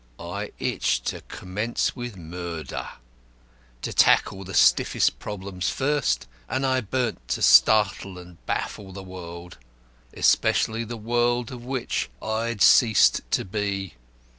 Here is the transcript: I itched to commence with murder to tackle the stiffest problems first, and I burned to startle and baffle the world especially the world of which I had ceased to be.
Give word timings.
I 0.19 0.51
itched 0.57 1.05
to 1.09 1.21
commence 1.27 1.95
with 1.95 2.17
murder 2.17 2.89
to 3.83 3.93
tackle 3.93 4.43
the 4.43 4.55
stiffest 4.55 5.19
problems 5.19 5.69
first, 5.69 6.25
and 6.49 6.65
I 6.65 6.81
burned 6.81 7.19
to 7.27 7.43
startle 7.43 8.17
and 8.17 8.43
baffle 8.47 8.93
the 8.93 9.03
world 9.03 9.59
especially 10.15 10.83
the 10.83 10.97
world 10.97 11.51
of 11.51 11.63
which 11.63 12.09
I 12.19 12.45
had 12.47 12.63
ceased 12.63 13.21
to 13.29 13.45
be. 13.45 13.93